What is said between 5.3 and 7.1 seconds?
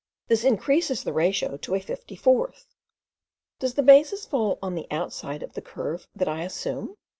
of the curve that I assume?)